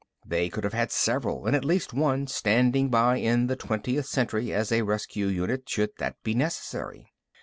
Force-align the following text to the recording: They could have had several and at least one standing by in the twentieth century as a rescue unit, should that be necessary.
They 0.25 0.49
could 0.49 0.63
have 0.63 0.73
had 0.73 0.91
several 0.91 1.45
and 1.45 1.55
at 1.55 1.63
least 1.63 1.93
one 1.93 2.25
standing 2.25 2.89
by 2.89 3.17
in 3.17 3.45
the 3.45 3.55
twentieth 3.55 4.07
century 4.07 4.51
as 4.51 4.71
a 4.71 4.81
rescue 4.81 5.27
unit, 5.27 5.69
should 5.69 5.91
that 5.99 6.15
be 6.23 6.33
necessary. 6.33 7.13